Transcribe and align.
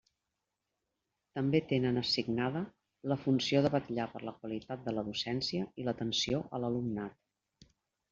També 1.39 1.59
tenen 1.73 1.99
assignada 2.01 2.63
la 3.11 3.17
funció 3.25 3.61
de 3.65 3.71
vetllar 3.75 4.07
per 4.15 4.21
la 4.29 4.33
qualitat 4.39 4.81
de 4.87 4.95
la 4.97 5.05
docència 5.11 5.69
i 5.83 5.87
l'atenció 5.91 6.41
a 6.59 6.63
l'alumnat. 6.65 7.69